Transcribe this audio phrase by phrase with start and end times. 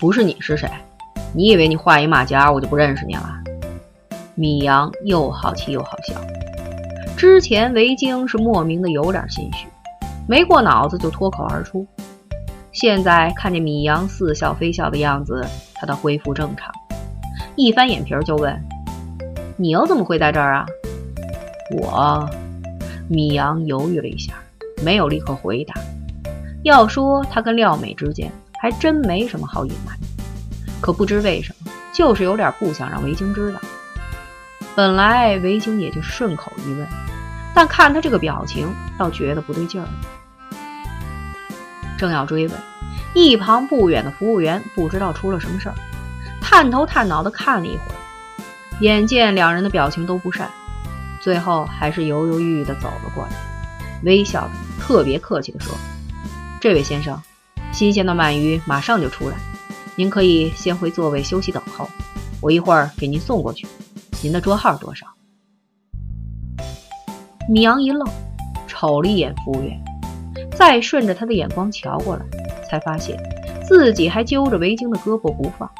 [0.00, 0.66] 不是你是谁？
[1.34, 3.38] 你以为你画一马甲，我就不认识你了？
[4.34, 6.18] 米阳又好气又好笑。
[7.18, 9.68] 之前维京是莫名的有点心虚，
[10.26, 11.86] 没过脑子就脱口而出。
[12.72, 16.72] 现在看见米阳似笑非笑的样子，他倒恢复正常，
[17.54, 18.58] 一翻眼皮就问
[19.58, 20.66] ：“你又怎么会在这儿啊？”
[21.78, 22.26] 我，
[23.06, 24.32] 米阳犹豫了一下，
[24.82, 25.74] 没有立刻回答。
[26.62, 30.06] 要说他跟廖美之间，还真没什么好隐瞒的。
[30.80, 33.60] 可不知为什么，就是有点不想让维京知道。
[34.76, 36.86] 本来维京也就顺口一问，
[37.54, 39.88] 但看他这个表情，倒觉得不对劲儿。
[41.98, 42.58] 正要追问，
[43.14, 45.74] 一旁不远的服务员不知道出了什么事儿，
[46.40, 47.96] 探头探脑的看了一会儿，
[48.80, 50.48] 眼见两人的表情都不善，
[51.20, 53.30] 最后还是犹犹豫豫的走了过来，
[54.04, 54.50] 微笑的
[54.80, 55.74] 特别客气的说
[56.60, 57.20] ：“这位先生，
[57.72, 59.36] 新鲜的鳗鱼马上就出来，
[59.96, 61.88] 您可以先回座位休息等候，
[62.40, 63.66] 我一会儿给您送过去。
[64.22, 65.06] 您的桌号多少？”
[67.48, 68.06] 米阳一愣，
[68.66, 69.80] 瞅了一眼服务员。
[70.52, 72.24] 再顺着他的眼光瞧过来，
[72.68, 73.18] 才发现
[73.66, 75.70] 自己还揪着维京的胳膊不放，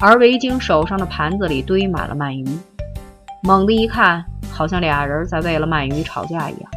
[0.00, 2.58] 而维京手上的盘子里堆满了鳗鱼。
[3.42, 6.70] 猛地一看，好像俩人在为了鳗鱼吵架一样。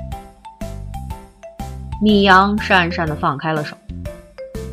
[2.00, 3.76] 米阳讪讪地放开了手。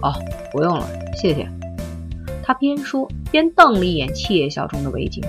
[0.03, 0.15] 哦，
[0.53, 1.49] 不用了，谢谢。
[2.43, 5.23] 他边说边瞪了一眼窃笑中的维京。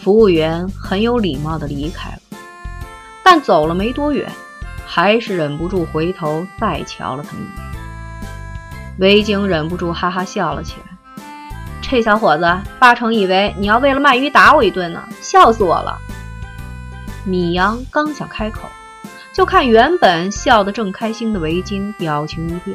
[0.00, 2.18] 服务员很有礼貌地离开了。
[3.24, 4.30] 但走了没多远，
[4.86, 7.48] 还是忍不住回头再瞧了他一眼。
[8.98, 11.16] 维京忍不住哈哈笑了起来。
[11.82, 12.44] 这小伙子
[12.78, 15.98] 八成以为你要为了鳗鱼打我一顿呢，笑死我了。
[17.24, 18.68] 米阳刚想开口，
[19.36, 22.74] 就看原本笑得正开心的维京表情一变，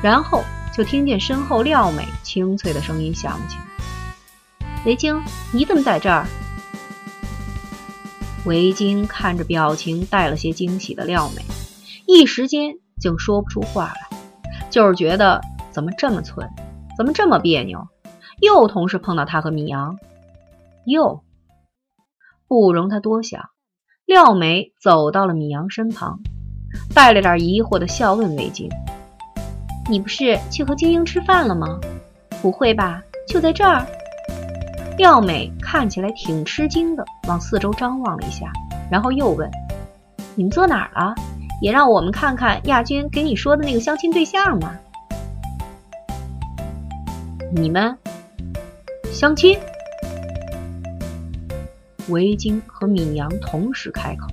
[0.00, 5.20] 然后就听见身后廖美清脆的声音响起来：“维京，
[5.52, 6.28] 你怎么在这儿？”
[8.46, 11.42] 维京看着表情带了些惊喜的廖美，
[12.06, 14.16] 一时间竟说不出话来，
[14.70, 15.40] 就是觉得
[15.72, 16.48] 怎么这么寸，
[16.96, 17.88] 怎么这么别扭，
[18.40, 19.98] 又同时碰到他和米阳，
[20.84, 21.24] 又
[22.46, 23.50] 不容他多想，
[24.06, 26.20] 廖美走到了米阳身旁，
[26.94, 28.68] 带了点疑惑的笑问维京
[29.88, 31.80] ：“你不是去和精英吃饭了吗？
[32.42, 33.86] 不会吧，就在这儿？”
[34.98, 38.52] 廖美看起来挺吃惊的，往四周张望了一下，
[38.90, 39.50] 然后又问
[40.36, 41.14] ：“你们坐哪儿了？
[41.62, 44.76] 也让我们看看亚军给你说的那个相亲对象吗？”
[47.56, 47.96] 你们
[49.10, 49.58] 相亲？
[52.08, 54.26] 维京和米阳同时开口，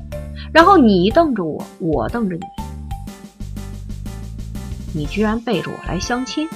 [0.53, 2.41] 然后你瞪着我，我瞪着你，
[4.93, 6.49] 你居然背着我来相亲？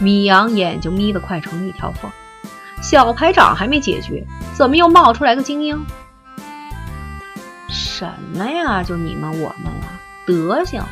[0.00, 2.10] 米阳眼睛眯得快成了一条缝。
[2.82, 5.84] 小排长还没解决，怎么又冒出来个精英？
[7.68, 8.82] 什么呀？
[8.82, 10.82] 就你们我们了，德行！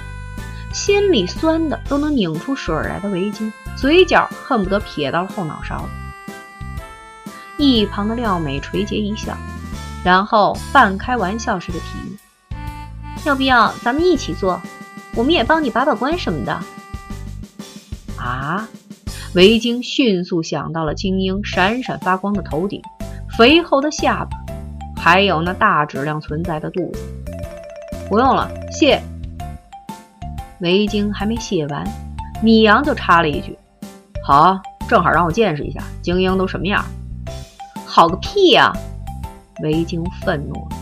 [0.71, 5.88] 心里酸的都能拧出水来的围巾，嘴角恨不得撇到后脑勺。
[7.59, 9.37] 一旁的廖美垂睫一笑，
[10.05, 12.17] 然后半开玩笑似的提议
[13.27, 14.61] ：“要不要咱们一起做？
[15.17, 16.59] 我们也帮你把把关什么的。”
[18.17, 18.69] 啊？
[19.35, 22.81] 维京迅速想到了精英闪闪发光的头顶、
[23.37, 24.39] 肥厚的下巴，
[24.97, 27.01] 还有那大质量存在的肚子。
[28.09, 29.03] 不用了，谢。
[30.61, 31.85] 维京还没谢完，
[32.43, 33.59] 米阳就插了一句
[34.25, 34.59] ：“好，
[34.89, 36.85] 正好让我见识一下精英都什么样。”
[37.99, 38.73] 好个屁呀！
[39.61, 40.77] 维京愤怒了：“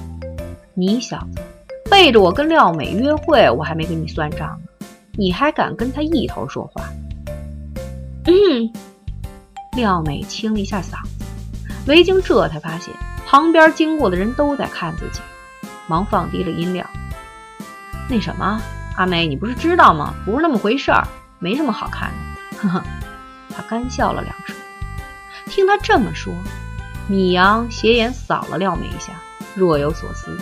[0.77, 1.41] 你小子
[1.91, 6.85] 背着我跟廖美约会，我还没跟你算账呢，你还敢跟他一头说话？”
[8.29, 8.71] 嗯，
[9.79, 11.25] 廖美清了一下嗓子，
[11.87, 12.93] 维京这才发现
[13.27, 15.23] 旁边经过的人都在看自己，
[15.87, 16.87] 忙放低了音量。
[18.11, 18.61] 那什么，
[18.99, 20.13] 阿美，你不是知道吗？
[20.27, 21.09] 不是那么回事儿，
[21.39, 22.59] 没什么好看的。
[22.59, 22.85] 呵呵，
[23.57, 24.55] 他干笑了两声。
[25.47, 26.31] 听他这么说，
[27.09, 29.13] 米阳斜眼扫了廖美一下，
[29.55, 30.37] 若有所思。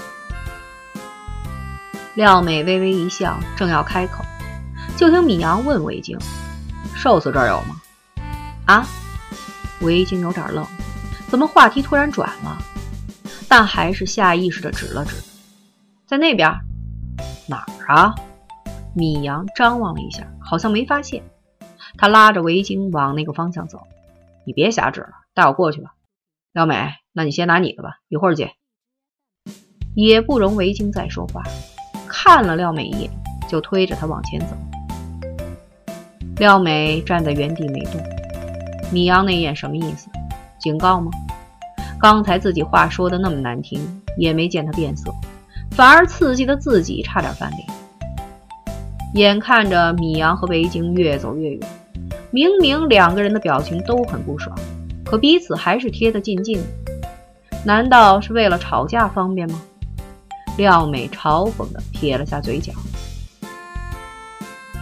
[2.14, 4.24] 廖美微微一笑，正要开口，
[4.96, 6.18] 就听米阳问维京。
[6.94, 7.76] 寿司这儿有吗？
[8.64, 8.86] 啊，
[9.82, 10.66] 维京有点愣，
[11.28, 12.56] 怎么话题突然转了？
[13.46, 15.16] 但还是下意识的指了指，
[16.06, 16.50] 在那边。
[17.46, 18.14] 哪儿啊？
[18.94, 21.22] 米阳张望了一下，好像没发现。
[21.98, 23.86] 他拉着维京往那个方向走。
[24.46, 25.92] 你别瞎指了，带我过去吧。
[26.54, 26.76] 廖美，
[27.12, 28.52] 那你先拿你的吧，一会儿见。
[29.96, 31.42] 也不容维京再说话，
[32.06, 33.10] 看了廖美一眼，
[33.48, 34.56] 就推着他往前走。
[36.36, 38.00] 廖美站在原地没动。
[38.92, 40.08] 米阳那眼什么意思？
[40.60, 41.10] 警告吗？
[41.98, 43.80] 刚才自己话说的那么难听，
[44.16, 45.12] 也没见他变色，
[45.72, 47.66] 反而刺激的自己差点翻脸。
[49.14, 51.68] 眼看着米阳和维京越走越远，
[52.30, 54.56] 明明两个人的表情都很不爽，
[55.04, 56.64] 可彼此还是贴得近近的。
[57.64, 59.60] 难道是为了吵架方便吗？
[60.56, 62.72] 廖美嘲讽地撇了下嘴角。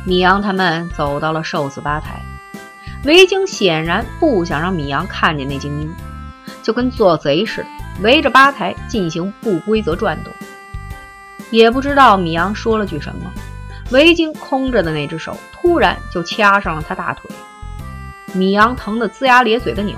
[0.05, 2.21] 米阳他们走到了寿司吧台，
[3.05, 5.95] 维京显然不想让米阳看见那精英，
[6.63, 7.69] 就跟做贼似的，
[8.03, 10.33] 围着吧台进行不规则转动。
[11.51, 13.33] 也不知道米阳说了句什么，
[13.93, 17.31] 维京空着的那只手突然就掐上了他大腿，
[18.35, 19.97] 米阳疼得龇牙咧嘴的扭。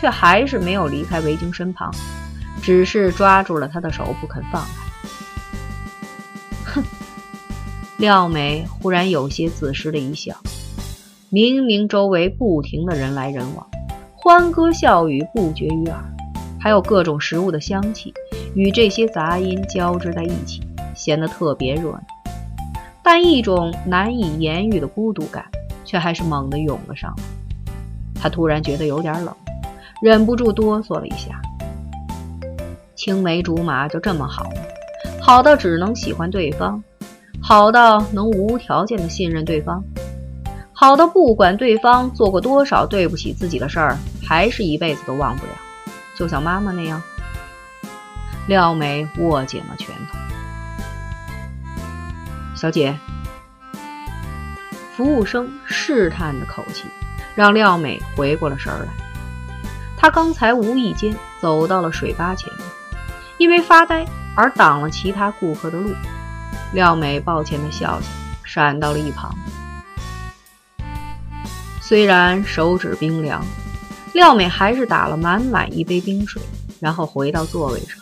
[0.00, 1.94] 却还是没有离开维京身旁，
[2.62, 4.80] 只是抓住了他的手不肯放开。
[6.64, 6.82] 哼，
[7.98, 10.34] 廖美忽然有些自失的一笑。
[11.28, 13.66] 明明周围不停的人来人往，
[14.14, 16.02] 欢歌笑语不绝于耳，
[16.58, 18.14] 还有各种食物的香气
[18.54, 20.62] 与这些杂音交织在一起，
[20.94, 22.02] 显得特别热闹。
[23.02, 25.44] 但一种难以言喻的孤独感
[25.84, 27.22] 却还是猛地涌了上来。
[28.14, 29.34] 他突然觉得有点冷。
[30.02, 31.40] 忍不住哆嗦了一下。
[32.94, 34.44] 青梅竹马就这么好？
[35.20, 36.82] 好到只能喜欢对方，
[37.40, 39.82] 好到能无条件的信任对方，
[40.72, 45.52] 好到不管对方做过多少对不起自己的事儿，还是一辈子都忘不了，
[46.16, 47.00] 就像妈妈那样。
[48.48, 50.18] 廖美握紧了拳头。
[52.54, 52.98] 小姐，
[54.96, 56.84] 服务生试探的口气
[57.34, 59.09] 让廖美回过了神来。
[60.00, 62.66] 他刚才无意间走到了水吧前面，
[63.36, 65.92] 因为发呆而挡了其他顾客的路。
[66.72, 68.06] 廖美抱歉地笑笑，
[68.42, 69.30] 闪到了一旁。
[71.82, 73.44] 虽然手指冰凉，
[74.14, 76.40] 廖美还是打了满满一杯冰水，
[76.80, 77.98] 然后回到座位上，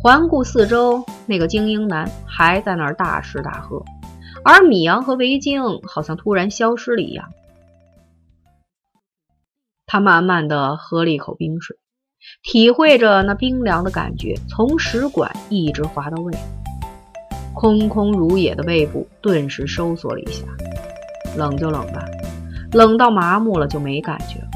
[0.00, 3.82] 环顾四周，那个精英男还在那儿大吃大喝，
[4.44, 7.28] 而米阳和维京好像突然消失了一样。
[9.90, 11.74] 他慢慢的喝了一口冰水，
[12.42, 16.32] 体会着那冰凉的感觉，从食管一直滑到胃，
[17.54, 20.44] 空空如也的胃部顿时收缩了一下。
[21.38, 22.04] 冷就冷吧，
[22.72, 24.48] 冷到麻木了就没感觉了。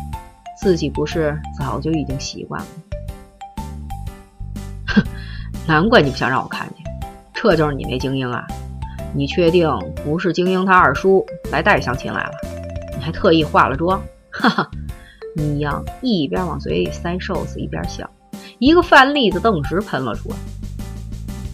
[0.61, 2.69] 自己不是早就已经习惯了？
[4.89, 5.03] 哼，
[5.67, 6.85] 难怪你不想让我看见，
[7.33, 8.47] 这就是你那精英啊！
[9.15, 9.67] 你确定
[10.05, 12.33] 不是精英他二叔来带相亲来了？
[12.99, 13.99] 你还特意化了妆，
[14.31, 14.71] 哈哈。
[15.35, 18.09] 米阳一边往嘴里塞寿司，一边笑，
[18.59, 20.37] 一个饭粒子顿时喷了出来。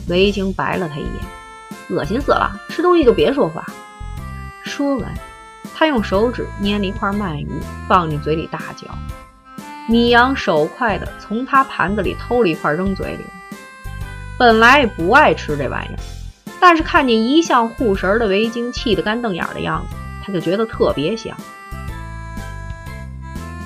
[0.08, 2.50] 维京白了他一眼，恶心死了！
[2.70, 3.64] 吃东西就别说话。
[4.64, 5.14] 说完，
[5.74, 7.48] 他用手指捏了一块鳗鱼，
[7.86, 8.86] 放进嘴里大嚼。
[9.88, 13.24] 米阳手快的从他盘子里偷了一块扔嘴里。
[14.38, 15.94] 本来不爱吃这玩意。
[15.94, 15.98] 儿，
[16.60, 21.36] 但是看见一向护食的维京气得干瞪眼的样子，他就觉得特别香。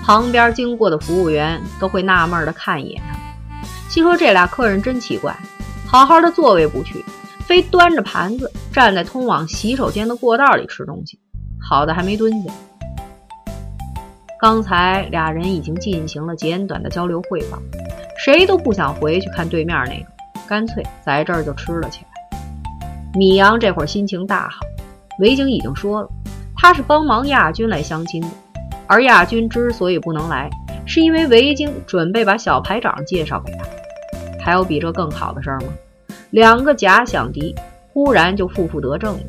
[0.02, 5.34] 旁边经过的服务员都会纳闷地看一眼他，心说这俩客人真奇怪，
[5.86, 7.04] 好好的座位不去，
[7.46, 11.18] 非端着盘子站在通往洗手间的过道里吃东西，
[11.60, 12.50] 好的还没蹲下。
[14.40, 17.56] 刚才俩人已经进行了简短的交流汇报，
[18.18, 20.06] 谁都不想回去看对面那个，
[20.48, 22.40] 干脆在这儿就吃了起来。
[23.14, 24.58] 米阳这会儿心情大好，
[25.20, 26.08] 维京已经说了，
[26.56, 28.28] 他是帮忙亚军来相亲的。
[28.92, 30.50] 而亚军之所以不能来，
[30.84, 33.64] 是因为维京准备把小排长介绍给他。
[34.38, 35.68] 还有比这更好的事儿吗？
[36.28, 37.54] 两个假想敌
[37.88, 39.20] 忽然就负负得正了，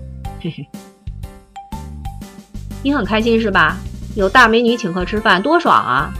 [0.42, 0.68] 嘿嘿。
[2.84, 3.78] 你很开心是吧？
[4.18, 6.12] 有大美女请客吃饭，多爽啊！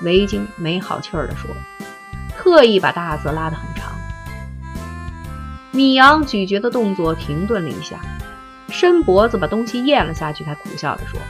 [0.00, 1.48] 维京没好气儿地说，
[2.36, 3.92] 特意把大字拉得很长。
[5.70, 8.00] 米阳咀嚼的动作停顿了一下，
[8.70, 11.20] 伸脖子把东西咽了下去，才苦笑着说。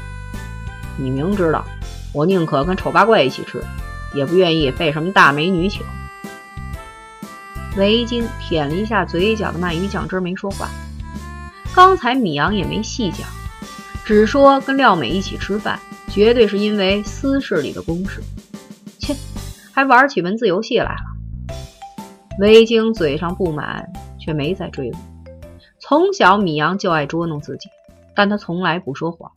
[0.98, 1.64] 你明知道，
[2.12, 3.62] 我宁可跟丑八怪一起吃，
[4.14, 5.82] 也不愿意被什么大美女请。
[7.76, 10.68] 维京舔了一下嘴角的鳗鱼酱汁，没说话。
[11.74, 13.26] 刚才米阳也没细讲，
[14.04, 15.78] 只说跟廖美一起吃饭，
[16.10, 18.22] 绝对是因为私事里的公事。
[18.98, 19.16] 切，
[19.72, 22.36] 还玩起文字游戏来了。
[22.38, 25.00] 维京嘴上不满，却没再追问。
[25.80, 27.70] 从小米阳就爱捉弄自己，
[28.14, 29.32] 但他从来不说谎。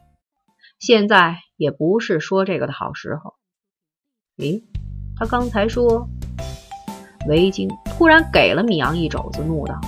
[0.85, 3.33] 现在也不是说这个的好时候。
[4.37, 4.61] 咦，
[5.17, 6.07] 他刚才说？
[7.27, 9.81] 维京突然给了米阳一肘子，怒道：“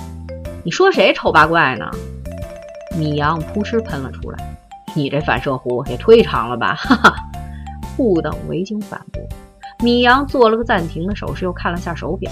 [0.66, 1.88] 你说谁丑八怪呢？”
[2.98, 4.58] 米阳扑哧喷了出来，
[4.92, 6.74] 你这反射弧也忒长了吧？
[6.74, 7.14] 哈哈！
[7.96, 9.22] 不等维京反驳，
[9.78, 12.28] 米阳做了个暂停的手势，又看了下手表，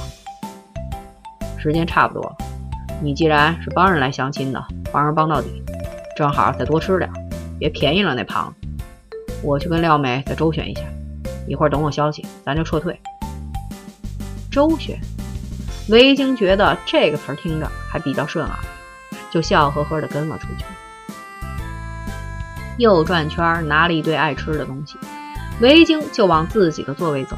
[1.56, 2.36] 时间差不多了。
[3.00, 4.60] 你既然是帮人来相亲的，
[4.92, 5.62] 帮人帮到底，
[6.16, 7.08] 正好再多吃点，
[7.58, 8.68] 别便宜了那胖子。
[9.42, 10.82] 我去跟廖美再周旋一下，
[11.46, 12.98] 一会儿等我消息，咱就撤退。
[14.50, 14.98] 周旋，
[15.88, 18.58] 维京觉得这个词听着还比较顺耳，
[19.30, 20.64] 就笑呵呵地跟了出去。
[22.78, 24.96] 又转圈，拿了一堆爱吃的东西，
[25.60, 27.36] 维京就往自己的座位走。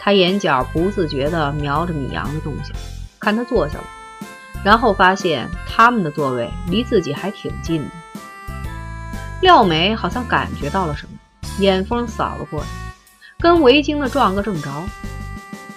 [0.00, 2.74] 他眼角不自觉地瞄着米阳的动向，
[3.18, 3.84] 看他坐下了，
[4.64, 7.90] 然后发现他们的座位离自己还挺近的。
[9.40, 11.12] 廖美好像感觉到了什么，
[11.60, 12.66] 眼风扫了过来，
[13.38, 14.70] 跟维京的撞个正着。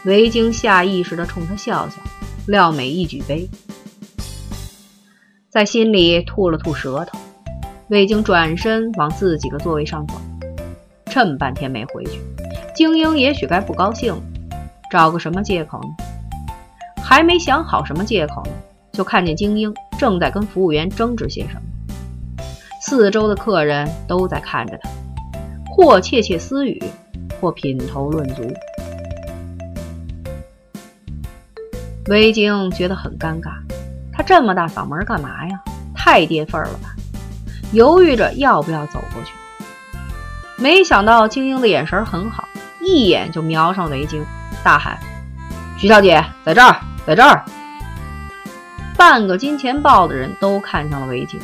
[0.06, 1.98] 维京下意识地冲他笑笑，
[2.48, 3.48] 廖美一举杯，
[5.48, 7.20] 在心里吐了吐舌头。
[7.90, 10.16] 魏京转身往自己的座位上走，
[11.06, 12.20] 这么半天没回去，
[12.74, 14.22] 精英也许该不高兴了，
[14.90, 15.90] 找个什么借口呢？
[17.04, 18.52] 还没想好什么借口呢，
[18.92, 21.62] 就看见精英正在跟服务员争执些什么，
[22.82, 24.90] 四周的客人都在看着他，
[25.70, 26.82] 或窃窃私语，
[27.40, 28.42] 或品头论足。
[32.08, 33.52] 维京觉得很尴尬，
[34.12, 35.62] 他这么大嗓门干嘛呀？
[35.96, 36.96] 太跌份了吧？
[37.72, 39.32] 犹豫着要不要走过去，
[40.58, 42.48] 没想到精英的眼神很好，
[42.82, 44.26] 一眼就瞄上维京，
[44.64, 44.98] 大喊
[45.78, 47.46] ：“徐小姐，在这儿，在这儿！”
[48.98, 51.40] 半个金钱豹的人都看向了维京，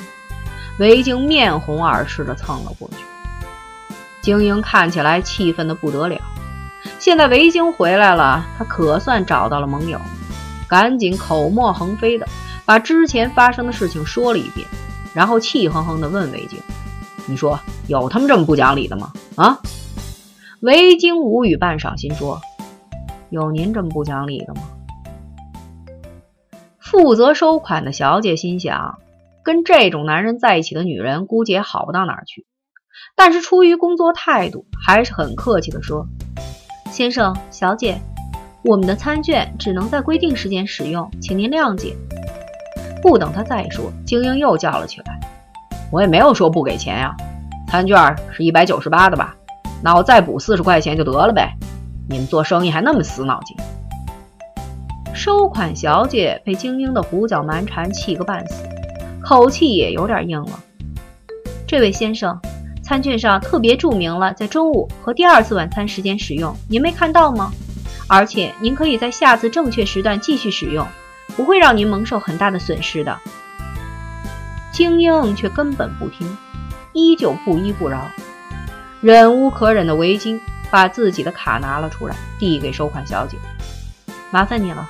[0.80, 2.98] 维京面红耳赤地蹭了过去。
[4.22, 6.18] 精英看起来气愤得不得了，
[7.00, 10.00] 现在维京回来了，他可算找到了盟友，
[10.68, 12.28] 赶紧口沫横飞的
[12.66, 14.68] 把之前发生的事情说了一遍。
[15.14, 16.60] 然后气哼哼地问维京
[17.26, 19.60] ：“你说有他们这么不讲理的吗？”啊！
[20.60, 22.40] 维京无语半晌，心说
[23.32, 24.62] ：“有您这么不讲理的吗？”
[26.80, 29.00] 负责收款的小姐心想：
[29.48, 32.46] 跟这种男人在一起的女人，估计也好不到哪儿去。
[33.16, 36.06] 但是出于工作态度，还是很客气地说
[36.92, 37.98] ：“先生、小姐，
[38.66, 41.96] 我们的餐券只能在规定时间使用，请您谅解。”
[43.02, 45.18] 不等他再说，精英又叫了起来
[45.94, 47.16] ：“我也没有说不给钱呀，
[47.70, 49.34] 餐券是一百九十八的吧？
[49.82, 51.54] 那我再补四十块钱就得了呗。
[52.10, 53.56] 你们做生意还那么死脑筋。”
[55.16, 58.68] 收款小姐被精英的胡搅蛮缠气个半死，
[59.28, 60.58] 口气也有点硬了。
[61.68, 62.40] 这位先生，
[62.82, 67.52] 餐券上特别注明了在中午和第二次晚餐时间使用，您没看到吗？
[68.08, 70.88] 而且您可以在下次正确时段继续使用。
[71.36, 73.20] 不会让您蒙受很大的损失的。
[74.72, 76.38] 精英却根本不听，
[76.94, 78.10] 依旧不依不饶。
[79.02, 80.40] 忍无可忍的维京
[80.72, 83.38] 把自己的卡拿了出来，递给收款小姐
[84.32, 84.90] ：“麻烦你了。”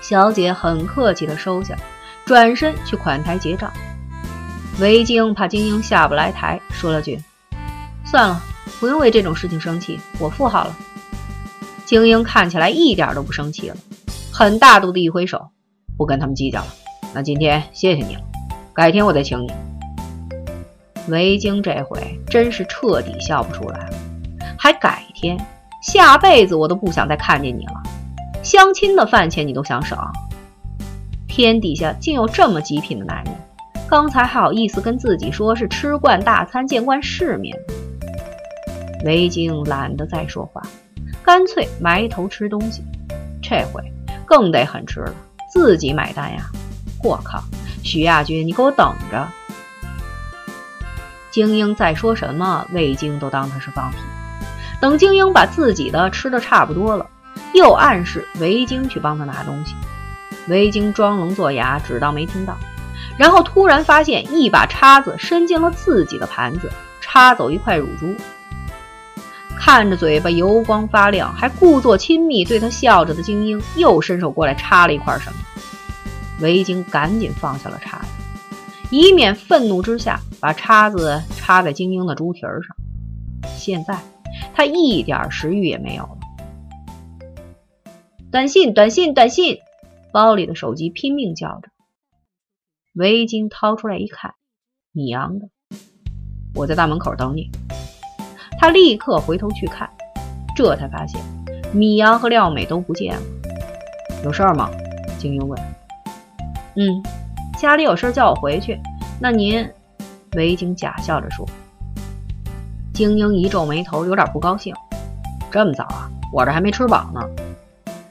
[0.00, 1.74] 小姐很客气地收下，
[2.24, 3.72] 转身去款台结账。
[4.80, 7.20] 维京怕精英下不来台，说了句
[8.04, 8.42] ：“算了，
[8.80, 10.76] 不用为这种事情生气，我付好了。”
[11.86, 13.76] 精英看起来一点都不生气了。
[14.32, 15.50] 很大度的一挥手，
[15.96, 16.66] 不跟他们计较了。
[17.14, 18.22] 那今天谢谢你了，
[18.72, 19.52] 改天我再请你。
[21.08, 23.96] 维京这回真是彻底笑不出来了，
[24.58, 25.38] 还改天？
[25.82, 27.74] 下辈子我都不想再看见你了。
[28.42, 29.98] 相亲的饭钱你都想省？
[31.36, 33.34] 天底下竟有这么极品的男人，
[33.90, 37.58] 刚才还好意思跟自己说是吃惯大餐、见惯世面。
[39.04, 40.62] 维京懒得再说话，
[41.24, 42.84] 干脆埋头吃东西。
[43.42, 43.82] 这回。
[44.24, 45.12] 更得狠吃了，
[45.52, 46.44] 自己买单呀！
[47.02, 47.42] 我靠，
[47.82, 49.26] 徐亚军，你给我等着！
[51.32, 53.96] 精英再说什么，魏京都当他是放屁。
[54.80, 57.04] 等精英把自己的吃的差不多了，
[57.54, 59.74] 又暗示维京去帮他拿东西。
[60.48, 62.56] 维京装聋作哑，只当没听到，
[63.16, 66.70] 然后突然发现一把叉子伸进了自己的盘子，
[67.00, 68.14] 插走一块乳猪。
[69.56, 75.36] 看着嘴巴油光发亮，还故作亲密对他笑着的精英，又伸手过来插了一块什么。
[76.40, 78.06] 维京赶紧放下了叉子，
[78.90, 82.76] 以免愤怒之下把叉子插在精英的猪蹄儿上。
[83.56, 83.96] 现在
[84.52, 86.18] 他一点食欲也没有了。
[88.30, 89.58] 短信，短信，短信！
[90.14, 91.70] 包里的手机拼命叫着。
[92.92, 94.32] 围巾掏出来一看，
[94.92, 95.48] 米阳的，
[96.54, 97.50] 我在大门口等你。
[98.56, 99.90] 他立刻回头去看，
[100.54, 101.20] 这才发现
[101.72, 103.22] 米阳和廖美都不见了。
[104.22, 104.70] 有事儿吗？
[105.18, 105.60] 精英问。
[106.76, 107.02] 嗯，
[107.58, 108.80] 家里有事儿叫我回去。
[109.20, 109.68] 那您
[110.36, 111.44] 围巾假笑着说。
[112.92, 114.72] 精英一皱眉头，有点不高兴。
[115.50, 116.08] 这么早啊？
[116.32, 117.20] 我这还没吃饱呢。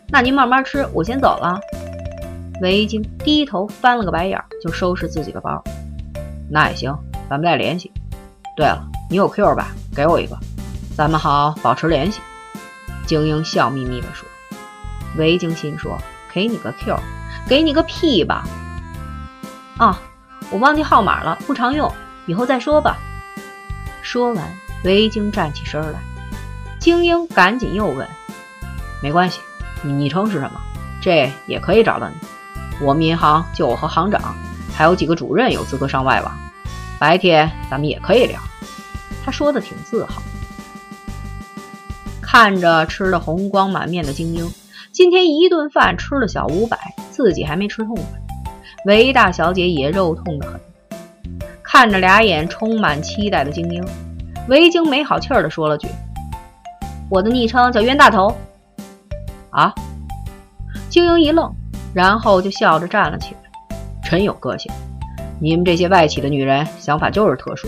[0.10, 1.58] 那您慢慢吃，我先走了。
[2.64, 5.62] 维京低头翻了个白眼，就收拾自己的包。
[6.50, 6.98] 那也行，
[7.30, 7.92] 咱们再联系。
[8.56, 9.68] 对了，你有 Q 吧？
[9.94, 10.38] 给我一个，
[10.96, 12.22] 咱们好保持联系。
[13.06, 14.26] 精英笑眯眯地说。
[15.18, 15.98] 维京心说：
[16.34, 16.98] 给你个 Q，
[17.50, 18.48] 给你个屁吧！
[19.78, 20.00] 啊，
[20.50, 21.92] 我忘记号码了，不常用，
[22.28, 22.96] 以后再说吧。
[24.02, 26.00] 说完，维京站起身来。
[26.80, 28.08] 精英赶紧又问：
[29.02, 29.42] 没关系，
[29.82, 30.62] 你昵称是什么？
[31.02, 32.16] 这也可以找到你。
[32.82, 34.36] 我们银行就我和行长，
[34.74, 36.32] 还有几个主任有资格上外网。
[37.00, 38.40] 白天咱们也可以聊。
[39.24, 40.22] 他说的挺自豪。
[42.22, 44.52] 看着吃的红光满面的精英，
[44.92, 46.78] 今天一顿饭吃了小五百，
[47.12, 48.06] 自己还没吃痛快。
[48.86, 50.60] 韦大小姐也肉痛的很。
[51.62, 53.86] 看着俩眼充满期待的精英，
[54.48, 55.88] 韦晶没好气儿的说了句
[57.10, 58.36] ：“我的昵称叫冤大头。”
[59.52, 59.74] 啊！
[60.90, 61.54] 精英一愣，
[61.94, 64.72] 然后就笑着站了起来，真有个性。
[65.40, 67.68] 你们这些外企的女人想法就是特殊。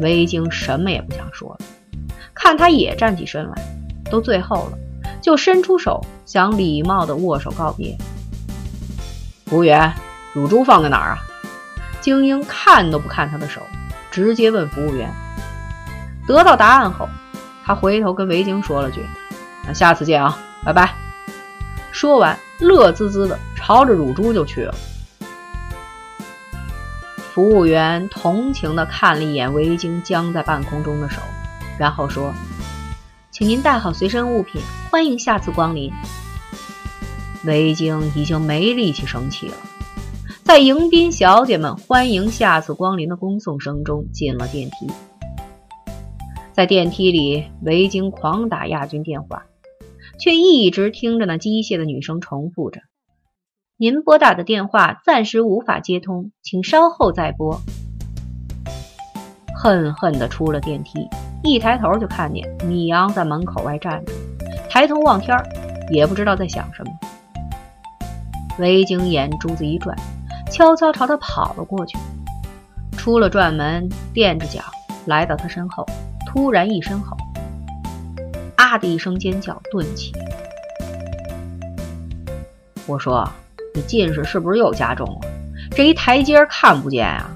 [0.00, 1.58] 韦京什么也不想说了，
[2.34, 3.54] 看他也站起身来，
[4.10, 4.78] 都最后了，
[5.20, 7.96] 就伸出手想礼貌的握手告别。
[9.46, 9.92] 服务员，
[10.32, 11.18] 乳猪放在哪儿啊？
[12.00, 13.60] 精英看都不看他的手，
[14.10, 15.08] 直接问服务员。
[16.26, 17.08] 得到答案后，
[17.64, 19.00] 他回头跟维京说了句
[19.66, 20.92] ：“那下次见啊，拜拜。”
[21.92, 24.74] 说完，乐滋滋的朝着乳猪就去了。
[27.32, 31.20] 服务员同情的看了一眼维京僵在半空中的手，
[31.78, 32.32] 然后说
[33.32, 35.92] ：“请您带好随身物品，欢迎下次光临。”
[37.44, 39.54] 维京已经没力气生气了，
[40.44, 44.90] 在迎宾小姐们欢迎下次光临的恭送声中进了电梯。
[46.52, 49.42] 在电梯里，维京狂打亚军电话，
[50.18, 52.80] 却一直听着那机械的女声重复着。
[53.76, 57.60] 您拨打的电话暂时无法接通，请稍后再拨。
[59.56, 61.08] 恨恨地出了电梯，
[61.42, 64.12] 一抬头就看见米阳在门口外站着，
[64.68, 65.36] 抬头望天，
[65.90, 66.92] 也不知道在想什么。
[68.58, 69.96] 维京眼珠子一转，
[70.50, 71.98] 悄悄朝他跑了过去，
[72.92, 74.62] 出了转门，垫着脚
[75.06, 75.84] 来到他身后，
[76.26, 77.16] 突然一声吼，
[78.64, 80.12] 啊的一声尖叫顿起。
[82.86, 83.28] 我说。
[83.76, 85.28] 你近视是不是又加重了？
[85.72, 87.28] 这一台阶看不见啊！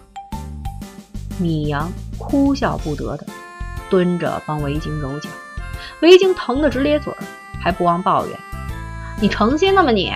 [1.36, 3.26] 米阳哭笑不得的
[3.90, 5.28] 蹲着帮维京揉脚，
[6.00, 7.12] 维京疼得直咧嘴，
[7.60, 8.38] 还不忘抱怨
[9.20, 9.90] ：“你成心的吗？
[9.90, 10.12] 你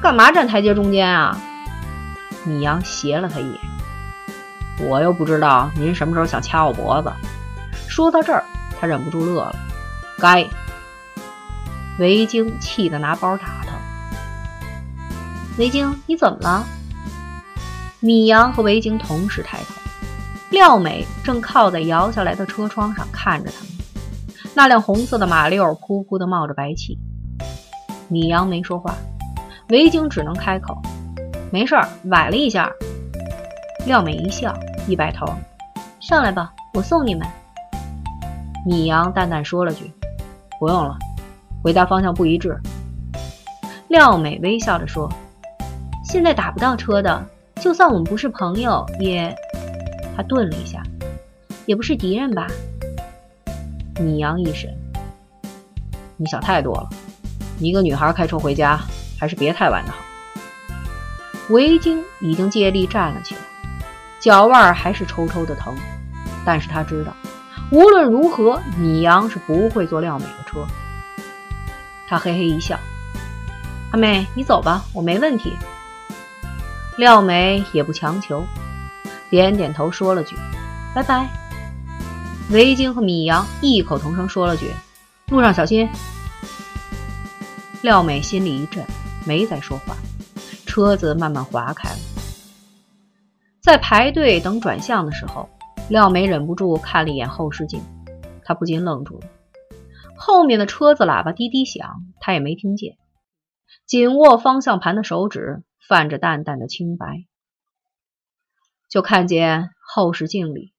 [0.00, 1.36] 干嘛站台阶中间啊？”
[2.46, 3.58] 米阳斜了他一眼
[4.88, 7.12] ：“我又不知道您什么时候想掐我脖子。”
[7.88, 8.44] 说到这儿，
[8.80, 9.56] 他忍不住乐了。
[10.18, 10.46] 该！
[11.98, 13.72] 维京气得拿包打他。
[15.58, 16.64] 维京，你怎么了？
[18.00, 19.74] 米阳和维京同时抬头，
[20.50, 23.72] 廖美正靠在摇下来的车窗上看着他们。
[24.54, 26.98] 那辆红色的马六噗噗的冒着白气。
[28.08, 28.94] 米阳没说话，
[29.70, 30.80] 维京只能开口
[31.50, 32.70] ：“没事儿，崴了一下。”
[33.86, 34.54] 廖美一笑，
[34.86, 35.26] 一摆头
[36.00, 37.26] ：“上来吧，我送你们。”
[38.64, 39.92] 米阳淡淡说了句
[40.58, 40.96] ：“不用了，
[41.62, 42.58] 回家方向不一致。”
[43.88, 45.10] 廖美微笑着说。
[46.04, 47.22] 现在打不到车的，
[47.60, 49.36] 就算我们不是朋友，也……
[50.16, 50.82] 他顿了一下，
[51.66, 52.46] 也不是敌人吧？
[54.00, 54.74] 米阳一神，
[56.16, 56.88] 你想太多了。
[57.58, 58.80] 一个女孩开车回家，
[59.20, 59.98] 还是别太晚的好。
[61.50, 63.40] 维京已经借力站了起来，
[64.18, 65.76] 脚腕还是抽抽的疼，
[66.42, 67.12] 但是他知道，
[67.70, 70.66] 无论如何，米阳是不会坐廖美的车。
[72.08, 72.78] 他嘿嘿一笑
[73.92, 75.52] ：“阿妹，你走吧，我没问题。”
[76.96, 78.42] 廖美也不强求，
[79.28, 80.34] 点点头，说了句
[80.94, 81.28] “拜拜”。
[82.50, 84.72] 维京和米阳异口同声说了句
[85.28, 85.88] “路上小心”。
[87.82, 88.82] 廖美心里一震，
[89.26, 89.94] 没再说话。
[90.64, 91.98] 车子慢慢划开了，
[93.60, 95.48] 在排队等转向的时候，
[95.88, 97.82] 廖梅忍不住看了一眼后视镜，
[98.44, 99.26] 她不禁愣住了。
[100.16, 102.96] 后面的车子喇叭滴滴响，她也没听见，
[103.86, 105.64] 紧握方向盘的手指。
[105.88, 107.24] 泛着淡淡的清白，
[108.90, 110.74] 就看见后视镜里，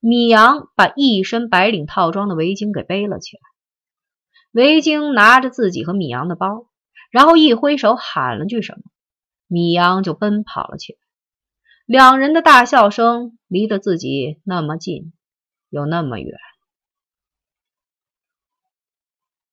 [0.00, 3.40] 米阳把一身白领套装的围巾给背了起来。
[4.50, 6.66] 围巾拿着自己和米阳的包，
[7.10, 8.82] 然后一挥手喊了句什么，
[9.46, 10.98] 米阳就奔跑了起来。
[11.86, 15.12] 两人的大笑声离得自己那么近，
[15.68, 16.34] 又那么远。